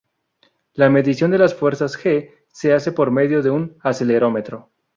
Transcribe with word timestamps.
La 0.73 0.89
medición 0.89 1.29
de 1.29 1.37
las 1.37 1.53
fuerzas 1.53 1.95
"g" 1.95 2.31
se 2.51 2.73
hace 2.73 2.91
por 2.91 3.11
medio 3.11 3.43
de 3.43 3.51
un 3.51 3.77
acelerómetro. 3.83 4.71